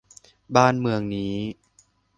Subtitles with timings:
[0.55, 1.35] บ้านเมืองนี้